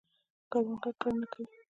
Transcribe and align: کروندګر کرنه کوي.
کروندګر 0.51 0.93
کرنه 1.01 1.25
کوي. 1.33 1.45